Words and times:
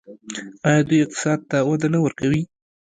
آیا 0.67 0.81
دوی 0.89 0.99
اقتصاد 1.03 1.39
ته 1.49 1.57
وده 1.69 1.87
نه 1.93 1.99
ورکوي؟ 2.01 2.41